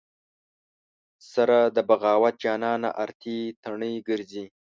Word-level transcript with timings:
سره 1.33 1.57
د 1.75 1.77
بغاوت 1.89 2.35
جانانه 2.43 2.89
ارتې 3.03 3.37
تڼۍ 3.63 3.95
ګرځې 4.09 4.45